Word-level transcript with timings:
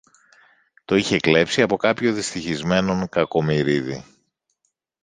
Το 0.85 0.95
είχε 0.95 1.19
κλέψει 1.19 1.61
από 1.61 1.77
κάποιο 1.77 2.13
δυστυχισμένον 2.13 3.09
Κακομοιρίδη 3.09 4.05